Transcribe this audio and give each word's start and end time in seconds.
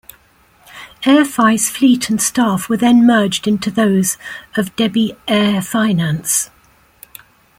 AerFi's 1.03 1.69
fleet 1.69 2.09
and 2.09 2.19
staff 2.19 2.67
were 2.67 2.75
then 2.77 3.05
merged 3.05 3.47
into 3.47 3.69
those 3.69 4.17
of 4.57 4.75
debis 4.75 5.11
AirFinance. 5.27 6.49